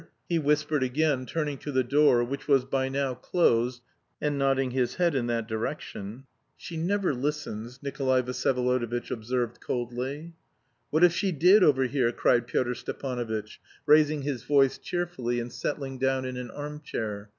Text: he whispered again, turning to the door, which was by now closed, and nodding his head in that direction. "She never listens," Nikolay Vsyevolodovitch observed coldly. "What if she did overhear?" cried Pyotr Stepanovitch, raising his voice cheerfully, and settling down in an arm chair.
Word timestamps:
he 0.27 0.39
whispered 0.39 0.81
again, 0.81 1.27
turning 1.27 1.59
to 1.59 1.71
the 1.71 1.83
door, 1.83 2.23
which 2.23 2.47
was 2.47 2.65
by 2.65 2.89
now 2.89 3.13
closed, 3.13 3.83
and 4.19 4.35
nodding 4.35 4.71
his 4.71 4.95
head 4.95 5.13
in 5.13 5.27
that 5.27 5.47
direction. 5.47 6.23
"She 6.57 6.75
never 6.75 7.13
listens," 7.13 7.83
Nikolay 7.83 8.23
Vsyevolodovitch 8.23 9.11
observed 9.11 9.61
coldly. 9.61 10.33
"What 10.89 11.03
if 11.03 11.13
she 11.13 11.31
did 11.31 11.61
overhear?" 11.61 12.11
cried 12.11 12.47
Pyotr 12.47 12.73
Stepanovitch, 12.73 13.59
raising 13.85 14.23
his 14.23 14.41
voice 14.43 14.79
cheerfully, 14.79 15.39
and 15.39 15.53
settling 15.53 15.99
down 15.99 16.25
in 16.25 16.35
an 16.35 16.49
arm 16.49 16.81
chair. 16.83 17.29